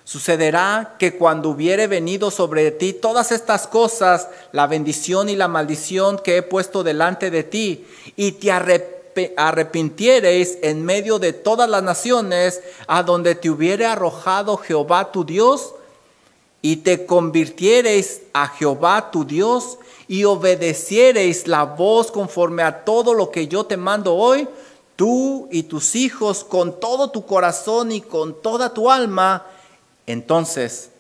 [0.05, 6.21] sucederá que cuando hubiere venido sobre ti todas estas cosas, la bendición y la maldición
[6.21, 8.53] que he puesto delante de ti, y te
[9.37, 15.75] arrepintiereis en medio de todas las naciones a donde te hubiere arrojado Jehová tu Dios,
[16.63, 23.31] y te convirtiereis a Jehová tu Dios y obedeciereis la voz conforme a todo lo
[23.31, 24.49] que yo te mando hoy,
[24.95, 29.45] tú y tus hijos con todo tu corazón y con toda tu alma,
[30.07, 30.92] entonces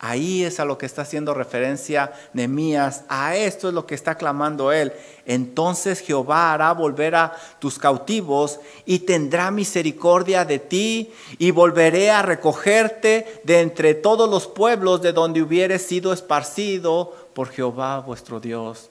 [0.00, 4.14] Ahí es a lo que está haciendo referencia Nehemías, a esto es lo que está
[4.14, 4.92] clamando él.
[5.26, 12.22] Entonces Jehová hará volver a tus cautivos y tendrá misericordia de ti y volveré a
[12.22, 18.90] recogerte de entre todos los pueblos de donde hubieres sido esparcido por Jehová vuestro Dios.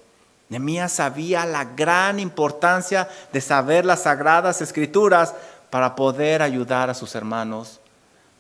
[0.50, 5.34] Nehemías sabía la gran importancia de saber las sagradas escrituras
[5.70, 7.80] para poder ayudar a sus hermanos.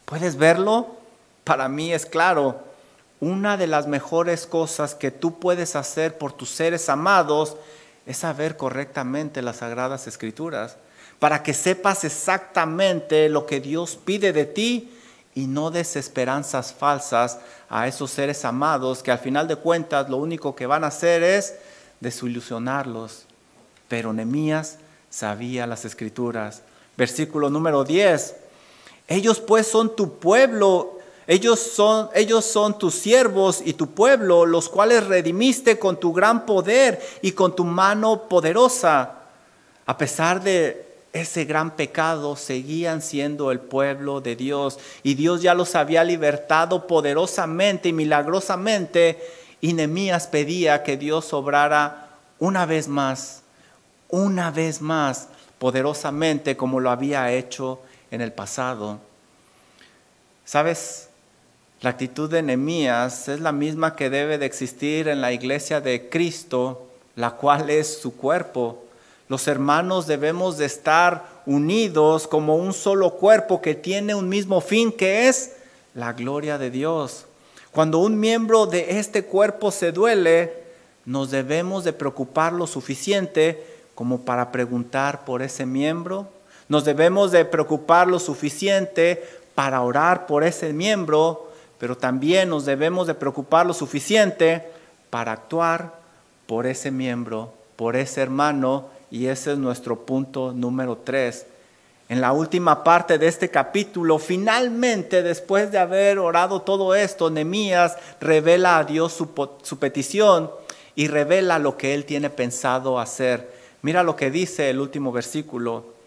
[0.04, 0.97] ¿Puedes verlo?
[1.48, 2.60] Para mí es claro,
[3.22, 7.56] una de las mejores cosas que tú puedes hacer por tus seres amados
[8.06, 10.76] es saber correctamente las sagradas escrituras,
[11.20, 14.92] para que sepas exactamente lo que Dios pide de ti
[15.36, 20.18] y no des esperanzas falsas a esos seres amados que al final de cuentas lo
[20.18, 21.56] único que van a hacer es
[22.02, 23.26] desilusionarlos.
[23.88, 24.80] Pero Nemías
[25.10, 26.62] sabía las escrituras.
[26.98, 28.36] Versículo número 10.
[29.08, 30.97] Ellos pues son tu pueblo
[31.28, 36.46] Ellos son, ellos son tus siervos y tu pueblo, los cuales redimiste con tu gran
[36.46, 39.16] poder y con tu mano poderosa.
[39.86, 45.54] A pesar de ese gran pecado, seguían siendo el pueblo de Dios y Dios ya
[45.54, 49.22] los había libertado poderosamente y milagrosamente
[49.60, 52.10] y Nehemías pedía que Dios obrara
[52.40, 53.42] una vez más,
[54.10, 59.00] una vez más, poderosamente como lo había hecho en el pasado.
[60.46, 61.07] ¿Sabes?
[61.82, 66.10] La actitud de Nehemías es la misma que debe de existir en la iglesia de
[66.10, 68.84] Cristo, la cual es su cuerpo.
[69.30, 74.92] Los hermanos debemos de estar unidos como un solo cuerpo que tiene un mismo fin,
[74.92, 75.52] que es
[75.94, 77.26] la gloria de Dios.
[77.72, 80.54] Cuando un miembro de este cuerpo se duele,
[81.06, 83.64] nos debemos de preocupar lo suficiente
[83.94, 86.28] como para preguntar por ese miembro.
[86.70, 91.47] Nos debemos de preocupar lo suficiente para orar por ese miembro,
[91.80, 94.66] pero también nos debemos de preocupar lo suficiente
[95.10, 95.94] para actuar
[96.46, 101.46] por ese miembro, por ese hermano y ese es nuestro punto número tres.
[102.10, 107.98] En la última parte de este capítulo, finalmente, después de haber orado todo esto, Nehemías
[108.22, 109.30] revela a Dios su,
[109.62, 110.50] su petición
[110.96, 113.52] y revela lo que él tiene pensado hacer.
[113.82, 115.98] Mira lo que dice el último versículo.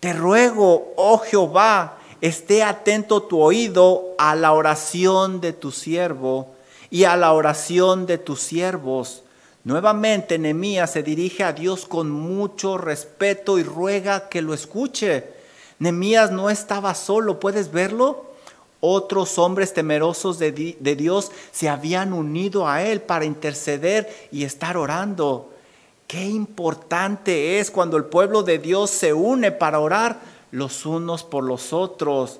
[0.00, 6.54] Te ruego, oh Jehová, esté atento tu oído a la oración de tu siervo
[6.88, 9.22] y a la oración de tus siervos
[9.64, 15.24] Nuevamente Nehemías se dirige a Dios con mucho respeto y ruega que lo escuche.
[15.78, 18.26] Nehemías no estaba solo, ¿puedes verlo?
[18.80, 24.76] Otros hombres temerosos de, de, Dios se habían unido a él para interceder y estar
[24.76, 25.52] orando.
[26.08, 30.18] Qué importante es cuando el pueblo de Dios se une para orar
[30.52, 32.38] los unos por los otros.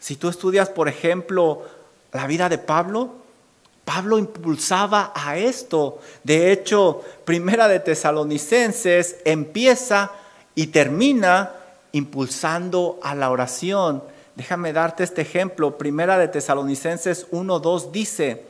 [0.00, 1.62] Si tú estudias, por ejemplo,
[2.12, 3.10] la vida de Pablo,
[3.84, 6.00] Pablo impulsaba a esto.
[6.24, 10.10] De hecho, Primera de Tesalonicenses empieza
[10.56, 11.52] y termina
[11.92, 14.02] impulsando a la oración.
[14.34, 15.78] Déjame darte este ejemplo.
[15.78, 18.44] Primera de Tesalonicenses 1:2 dice: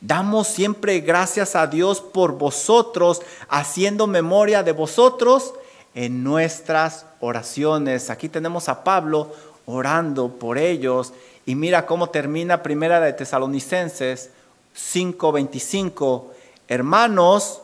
[0.00, 5.54] Damos siempre gracias a Dios por vosotros, haciendo memoria de vosotros
[5.96, 8.10] en nuestras oraciones.
[8.10, 9.32] Aquí tenemos a Pablo
[9.64, 11.12] orando por ellos
[11.46, 14.30] y mira cómo termina Primera de Tesalonicenses
[14.76, 16.26] 5:25,
[16.68, 17.62] hermanos,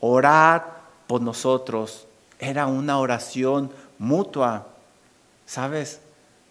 [0.00, 0.62] orad
[1.06, 2.06] por nosotros.
[2.38, 4.66] Era una oración mutua.
[5.46, 6.00] ¿Sabes?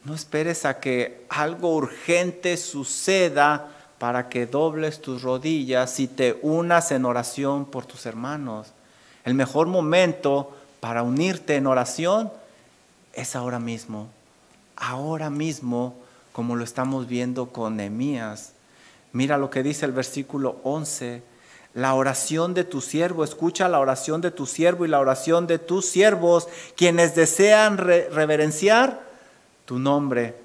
[0.04, 6.92] No esperes a que algo urgente suceda para que dobles tus rodillas y te unas
[6.92, 8.70] en oración por tus hermanos.
[9.24, 10.52] El mejor momento
[10.86, 12.32] para unirte en oración
[13.14, 14.08] es ahora mismo.
[14.76, 15.96] Ahora mismo,
[16.32, 18.52] como lo estamos viendo con Nehemías.
[19.12, 21.24] Mira lo que dice el versículo 11.
[21.74, 25.58] La oración de tu siervo, escucha la oración de tu siervo y la oración de
[25.58, 29.02] tus siervos, quienes desean reverenciar
[29.66, 30.36] tu nombre.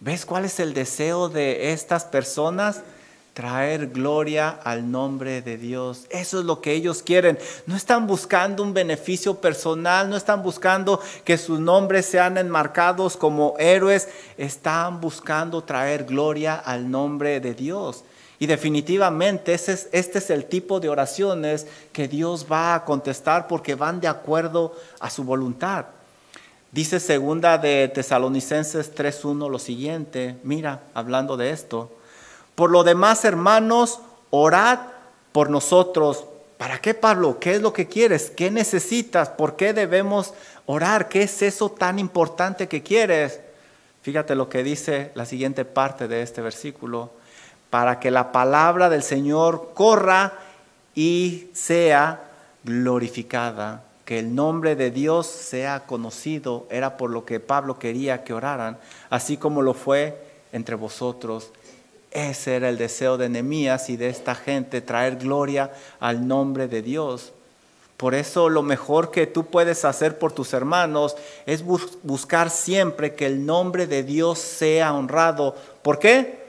[0.00, 2.82] ¿Ves cuál es el deseo de estas personas?
[3.38, 6.06] Traer gloria al nombre de Dios.
[6.10, 7.38] Eso es lo que ellos quieren.
[7.66, 13.54] No están buscando un beneficio personal, no están buscando que sus nombres sean enmarcados como
[13.60, 18.02] héroes, están buscando traer gloria al nombre de Dios.
[18.40, 24.00] Y definitivamente este es el tipo de oraciones que Dios va a contestar porque van
[24.00, 25.84] de acuerdo a su voluntad.
[26.72, 31.92] Dice segunda de Tesalonicenses 3.1 lo siguiente, mira, hablando de esto.
[32.58, 34.80] Por lo demás, hermanos, orad
[35.30, 36.24] por nosotros.
[36.56, 37.38] ¿Para qué, Pablo?
[37.38, 38.30] ¿Qué es lo que quieres?
[38.30, 39.28] ¿Qué necesitas?
[39.28, 40.34] ¿Por qué debemos
[40.66, 41.08] orar?
[41.08, 43.38] ¿Qué es eso tan importante que quieres?
[44.02, 47.12] Fíjate lo que dice la siguiente parte de este versículo.
[47.70, 50.32] Para que la palabra del Señor corra
[50.96, 52.24] y sea
[52.64, 58.34] glorificada, que el nombre de Dios sea conocido, era por lo que Pablo quería que
[58.34, 58.78] oraran,
[59.10, 60.20] así como lo fue
[60.50, 61.52] entre vosotros
[62.10, 66.82] ese era el deseo de Nehemías y de esta gente, traer gloria al nombre de
[66.82, 67.32] Dios.
[67.96, 73.26] Por eso lo mejor que tú puedes hacer por tus hermanos es buscar siempre que
[73.26, 75.56] el nombre de Dios sea honrado.
[75.82, 76.46] ¿Por qué?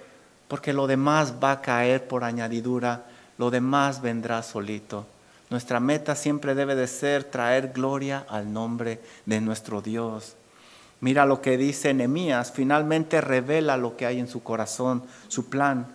[0.48, 3.06] Porque lo demás va a caer por añadidura,
[3.40, 5.08] lo demás vendrá solito.
[5.50, 10.36] Nuestra meta siempre debe de ser traer gloria al nombre de nuestro Dios.
[11.02, 15.88] Mira lo que dice Nehemías, finalmente revela lo que hay en su corazón, su plan.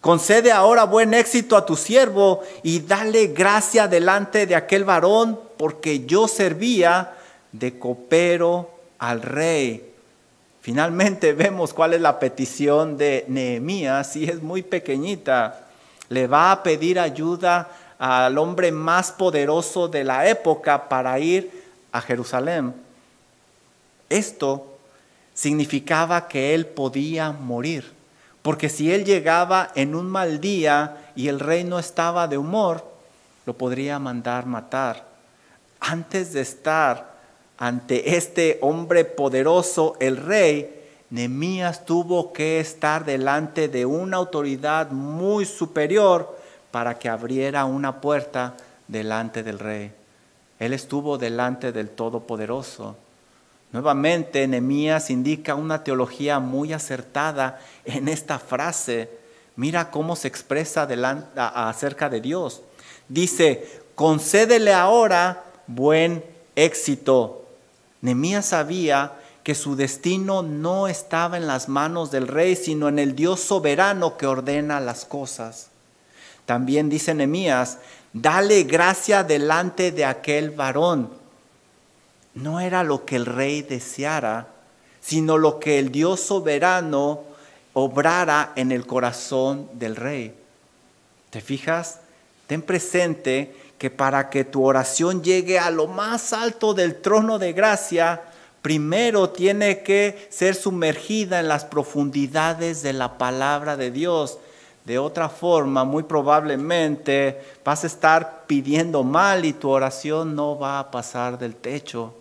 [0.00, 6.06] Concede ahora buen éxito a tu siervo y dale gracia delante de aquel varón, porque
[6.06, 7.14] yo servía
[7.52, 9.92] de copero al rey.
[10.60, 15.66] Finalmente vemos cuál es la petición de Nehemías y es muy pequeñita.
[16.08, 17.68] Le va a pedir ayuda
[17.98, 22.87] al hombre más poderoso de la época para ir a Jerusalén.
[24.08, 24.78] Esto
[25.34, 27.92] significaba que él podía morir,
[28.42, 32.84] porque si él llegaba en un mal día y el rey no estaba de humor,
[33.46, 35.06] lo podría mandar matar.
[35.80, 37.16] Antes de estar
[37.56, 40.74] ante este hombre poderoso, el rey,
[41.10, 46.36] Nemías tuvo que estar delante de una autoridad muy superior
[46.70, 48.54] para que abriera una puerta
[48.86, 49.92] delante del rey.
[50.58, 52.96] Él estuvo delante del Todopoderoso.
[53.72, 59.10] Nuevamente, Nehemías indica una teología muy acertada en esta frase.
[59.56, 60.88] Mira cómo se expresa
[61.36, 62.62] acerca de Dios.
[63.08, 66.24] Dice, concédele ahora buen
[66.56, 67.46] éxito.
[68.00, 69.12] Nehemías sabía
[69.42, 74.16] que su destino no estaba en las manos del rey, sino en el Dios soberano
[74.16, 75.68] que ordena las cosas.
[76.46, 77.78] También dice Nehemías,
[78.12, 81.10] dale gracia delante de aquel varón.
[82.42, 84.46] No era lo que el rey deseara,
[85.00, 87.22] sino lo que el Dios soberano
[87.72, 90.32] obrara en el corazón del rey.
[91.30, 91.98] ¿Te fijas?
[92.46, 97.52] Ten presente que para que tu oración llegue a lo más alto del trono de
[97.52, 98.22] gracia,
[98.62, 104.38] primero tiene que ser sumergida en las profundidades de la palabra de Dios.
[104.84, 110.78] De otra forma, muy probablemente vas a estar pidiendo mal y tu oración no va
[110.78, 112.14] a pasar del techo.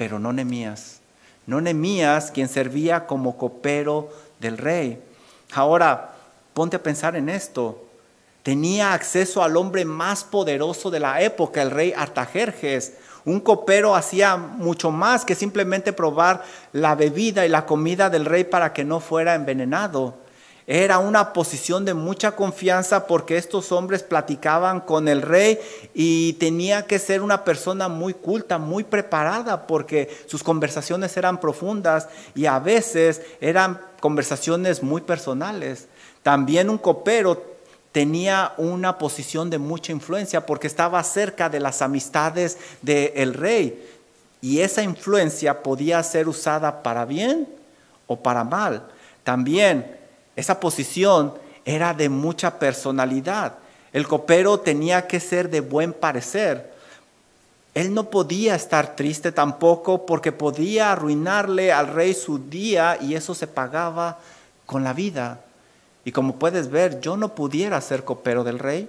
[0.00, 1.00] Pero no Nemías.
[1.44, 4.98] No Nemías quien servía como copero del rey.
[5.52, 6.12] Ahora,
[6.54, 7.84] ponte a pensar en esto.
[8.42, 12.94] Tenía acceso al hombre más poderoso de la época, el rey Artajerjes.
[13.26, 18.44] Un copero hacía mucho más que simplemente probar la bebida y la comida del rey
[18.44, 20.14] para que no fuera envenenado.
[20.66, 25.58] Era una posición de mucha confianza porque estos hombres platicaban con el rey
[25.94, 32.08] y tenía que ser una persona muy culta, muy preparada porque sus conversaciones eran profundas
[32.34, 35.88] y a veces eran conversaciones muy personales.
[36.22, 37.42] También un copero
[37.92, 43.88] tenía una posición de mucha influencia porque estaba cerca de las amistades del rey
[44.40, 47.48] y esa influencia podía ser usada para bien
[48.06, 48.86] o para mal.
[49.24, 49.99] También
[50.36, 53.54] esa posición era de mucha personalidad.
[53.92, 56.72] El copero tenía que ser de buen parecer.
[57.74, 63.34] Él no podía estar triste tampoco porque podía arruinarle al rey su día y eso
[63.34, 64.18] se pagaba
[64.66, 65.40] con la vida.
[66.04, 68.88] Y como puedes ver, yo no pudiera ser copero del rey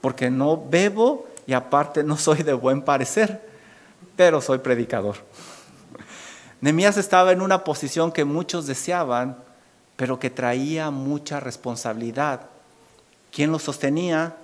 [0.00, 3.40] porque no bebo y aparte no soy de buen parecer,
[4.16, 5.16] pero soy predicador.
[6.60, 9.36] Nemías estaba en una posición que muchos deseaban,
[9.96, 12.42] pero que traía mucha responsabilidad.
[13.30, 14.36] ¿Quién lo sostenía?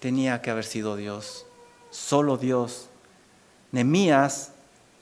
[0.00, 1.46] Tenía que haber sido Dios,
[1.90, 2.88] solo Dios.
[3.72, 4.52] Nemías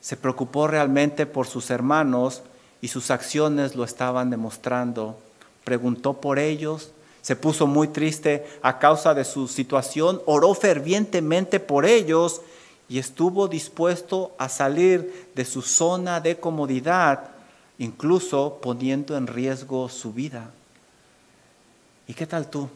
[0.01, 2.43] se preocupó realmente por sus hermanos
[2.81, 5.19] y sus acciones lo estaban demostrando.
[5.65, 6.91] Preguntó por ellos,
[7.23, 12.43] se puso muy triste a causa de su situación, oró fervientemente por ellos
[12.87, 17.34] y estuvo dispuesto a salir de su zona de comodidad
[17.79, 20.51] incluso poniendo en riesgo su vida.
[22.07, 22.69] ¿Y qué tal tú?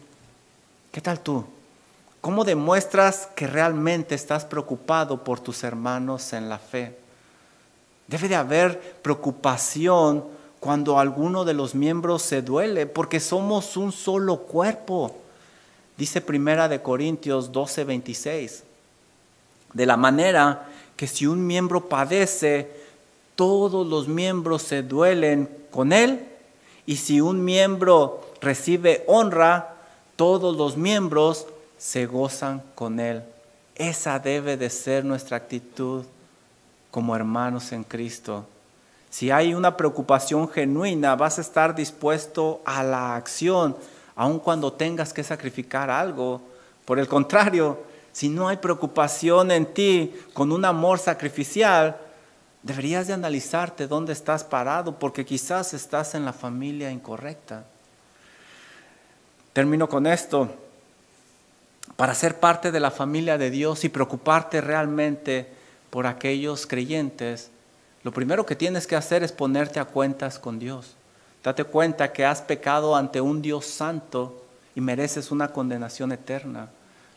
[0.91, 1.45] ¿Qué tal tú?
[2.21, 6.97] ¿Cómo demuestras que realmente estás preocupado por tus hermanos en la fe?
[8.07, 10.25] Debe de haber preocupación
[10.59, 15.15] cuando alguno de los miembros se duele, porque somos un solo cuerpo.
[15.95, 18.63] Dice Primera de Corintios 12, 26.
[19.73, 22.78] De la manera que si un miembro padece,
[23.39, 26.27] todos los miembros se duelen con él
[26.85, 29.75] y si un miembro recibe honra,
[30.17, 33.23] todos los miembros se gozan con él.
[33.75, 36.03] Esa debe de ser nuestra actitud
[36.91, 38.43] como hermanos en Cristo.
[39.09, 43.77] Si hay una preocupación genuina, vas a estar dispuesto a la acción,
[44.17, 46.41] aun cuando tengas que sacrificar algo.
[46.83, 47.77] Por el contrario,
[48.11, 51.95] si no hay preocupación en ti con un amor sacrificial,
[52.61, 57.63] Deberías de analizarte dónde estás parado porque quizás estás en la familia incorrecta.
[59.53, 60.53] Termino con esto.
[61.95, 65.47] Para ser parte de la familia de Dios y preocuparte realmente
[65.89, 67.49] por aquellos creyentes,
[68.03, 70.95] lo primero que tienes que hacer es ponerte a cuentas con Dios.
[71.43, 74.45] Date cuenta que has pecado ante un Dios santo
[74.75, 76.69] y mereces una condenación eterna.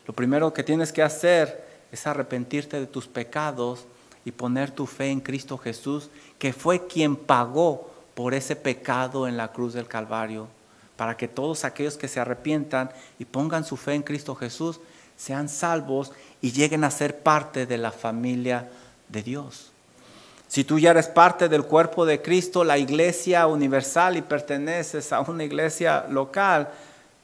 [0.07, 3.85] Lo primero que tienes que hacer es arrepentirte de tus pecados
[4.25, 6.09] y poner tu fe en Cristo Jesús,
[6.39, 10.47] que fue quien pagó por ese pecado en la cruz del Calvario,
[10.95, 14.79] para que todos aquellos que se arrepientan y pongan su fe en Cristo Jesús
[15.17, 16.11] sean salvos
[16.41, 18.69] y lleguen a ser parte de la familia
[19.09, 19.71] de Dios.
[20.47, 25.21] Si tú ya eres parte del cuerpo de Cristo, la iglesia universal y perteneces a
[25.21, 26.69] una iglesia local,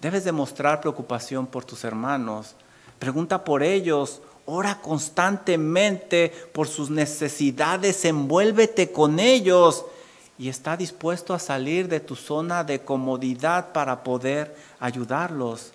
[0.02, 2.56] debes demostrar preocupación por tus hermanos.
[2.98, 9.86] Pregunta por ellos, ora constantemente por sus necesidades, envuélvete con ellos
[10.40, 15.74] y está dispuesto a salir de tu zona de comodidad para poder ayudarlos.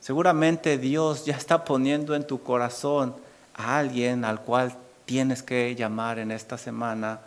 [0.00, 3.14] Seguramente Dios ya está poniendo en tu corazón
[3.54, 7.20] a alguien al cual tienes que llamar en esta semana,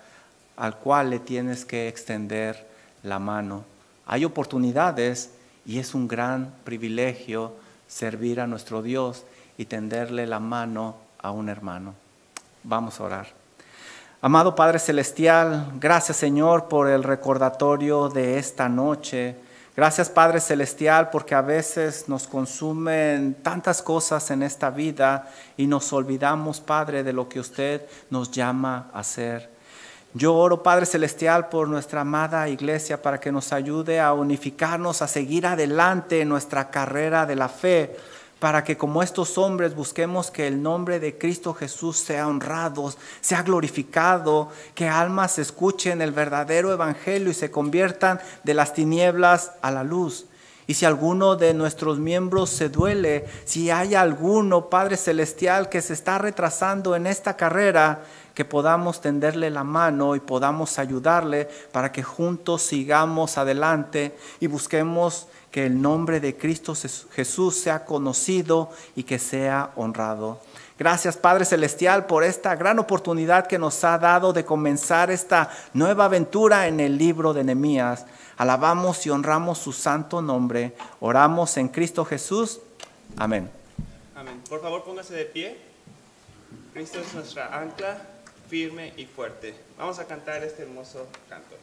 [0.55, 2.65] al cual le tienes que extender
[3.03, 3.65] la mano.
[4.05, 5.31] Hay oportunidades
[5.65, 7.53] y es un gran privilegio
[7.87, 9.25] servir a nuestro Dios
[9.57, 11.93] y tenderle la mano a un hermano.
[12.63, 13.27] Vamos a orar.
[14.21, 19.35] Amado Padre Celestial, gracias Señor por el recordatorio de esta noche.
[19.75, 25.91] Gracias Padre Celestial porque a veces nos consumen tantas cosas en esta vida y nos
[25.93, 29.53] olvidamos Padre de lo que usted nos llama a hacer.
[30.13, 35.07] Yo oro Padre Celestial por nuestra amada iglesia para que nos ayude a unificarnos, a
[35.07, 37.97] seguir adelante en nuestra carrera de la fe
[38.45, 43.41] para que como estos hombres busquemos que el nombre de Cristo Jesús sea honrado, sea
[43.41, 49.83] glorificado, que almas escuchen el verdadero evangelio y se conviertan de las tinieblas a la
[49.83, 50.27] luz.
[50.67, 55.93] Y si alguno de nuestros miembros se duele, si hay alguno, Padre Celestial, que se
[55.93, 58.03] está retrasando en esta carrera,
[58.35, 65.27] que podamos tenderle la mano y podamos ayudarle para que juntos sigamos adelante y busquemos
[65.49, 66.73] que el nombre de Cristo
[67.11, 70.41] Jesús sea conocido y que sea honrado.
[70.77, 76.05] Gracias Padre Celestial por esta gran oportunidad que nos ha dado de comenzar esta nueva
[76.05, 78.05] aventura en el libro de Nehemías.
[78.35, 80.75] Alabamos y honramos su santo nombre.
[80.99, 82.59] Oramos en Cristo Jesús.
[83.15, 83.49] Amén.
[84.13, 84.41] Amén.
[84.49, 85.57] Por favor, póngase de pie.
[86.73, 88.14] Cristo es nuestra ancla
[88.47, 89.53] firme y fuerte.
[89.77, 91.55] Vamos a cantar este hermoso canto.